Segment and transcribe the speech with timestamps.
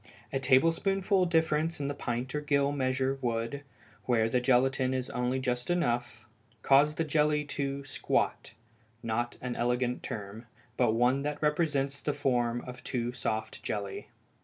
[0.33, 3.61] A tablespoonful difference in the pint or gill measure would,
[4.05, 6.25] where the gelatine is only just enough,
[6.63, 8.53] cause the jelly to "squat"
[9.03, 14.07] not an elegant term, but one that represents the form of a too soft jelly.